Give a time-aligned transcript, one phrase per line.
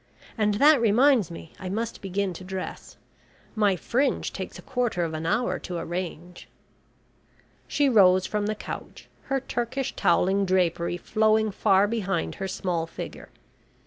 [0.35, 2.97] And that reminds me I must begin to dress.
[3.53, 6.49] My fringe takes a quarter of an hour to arrange."
[7.67, 13.29] She rose from the couch, her Turkish towelling drapery flowing far behind her small figure.